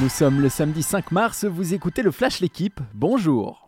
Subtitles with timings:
[0.00, 3.63] Nous sommes le samedi 5 mars, vous écoutez le Flash L'équipe, bonjour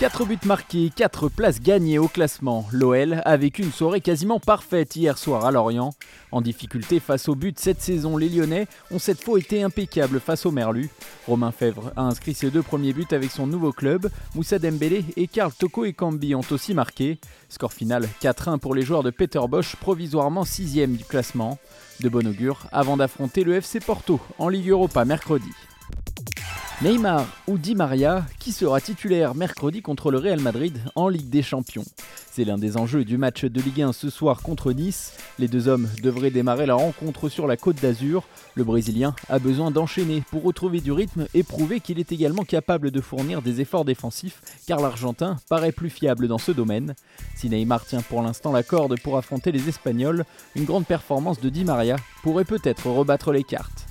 [0.00, 2.66] 4 buts marqués, 4 places gagnées au classement.
[2.72, 5.92] L'OL a vécu une soirée quasiment parfaite hier soir à Lorient.
[6.32, 10.46] En difficulté face au but cette saison, les Lyonnais ont cette fois été impeccables face
[10.46, 10.88] au Merlu.
[11.26, 14.08] Romain Fèvre a inscrit ses deux premiers buts avec son nouveau club.
[14.34, 17.18] Moussa Dembélé et Karl Toko et Kambi ont aussi marqué.
[17.50, 21.58] Score final 4-1 pour les joueurs de Peter Bosch, provisoirement 6 du classement.
[22.00, 25.50] De bon augure avant d'affronter le FC Porto en Ligue Europa mercredi.
[26.82, 31.42] Neymar ou Di Maria, qui sera titulaire mercredi contre le Real Madrid en Ligue des
[31.42, 31.84] Champions
[32.30, 35.12] C'est l'un des enjeux du match de Ligue 1 ce soir contre Nice.
[35.38, 38.22] Les deux hommes devraient démarrer la rencontre sur la côte d'Azur.
[38.54, 42.90] Le Brésilien a besoin d'enchaîner pour retrouver du rythme et prouver qu'il est également capable
[42.90, 46.94] de fournir des efforts défensifs, car l'Argentin paraît plus fiable dans ce domaine.
[47.36, 50.24] Si Neymar tient pour l'instant la corde pour affronter les Espagnols,
[50.56, 53.89] une grande performance de Di Maria pourrait peut-être rebattre les cartes.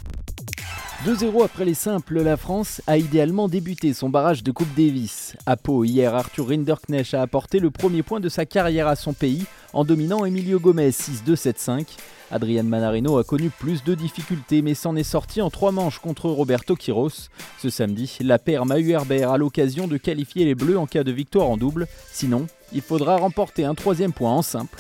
[1.06, 5.34] 2-0 après les simples, la France a idéalement débuté son barrage de Coupe Davis.
[5.46, 9.14] À Pau, hier, Arthur Rinderknecht a apporté le premier point de sa carrière à son
[9.14, 11.86] pays en dominant Emilio Gomez 6-2-7-5.
[12.32, 16.30] Adrian Manarino a connu plus de difficultés mais s'en est sorti en trois manches contre
[16.30, 17.30] Roberto Quiros.
[17.62, 21.48] Ce samedi, la paire Mahu-Herbert a l'occasion de qualifier les Bleus en cas de victoire
[21.48, 21.88] en double.
[22.12, 24.78] Sinon, il faudra remporter un troisième point en simple.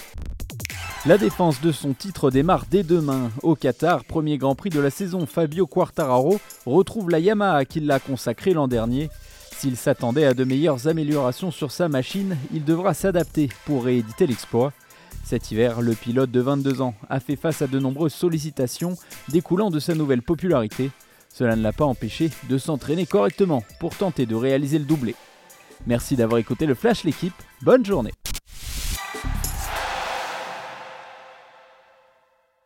[1.05, 3.31] La défense de son titre démarre dès demain.
[3.42, 8.02] Au Qatar, premier Grand Prix de la saison, Fabio Quartararo retrouve la Yamaha qui l'a
[8.02, 9.09] consacré l'an dernier.
[9.55, 14.73] S'il s'attendait à de meilleures améliorations sur sa machine, il devra s'adapter pour rééditer l'exploit.
[15.23, 18.97] Cet hiver, le pilote de 22 ans a fait face à de nombreuses sollicitations
[19.30, 20.92] découlant de sa nouvelle popularité.
[21.33, 25.16] Cela ne l'a pas empêché de s'entraîner correctement pour tenter de réaliser le doublé.
[25.88, 28.11] Merci d'avoir écouté le Flash l'équipe, bonne journée